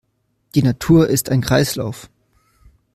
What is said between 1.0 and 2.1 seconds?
ist ein Kreislauf.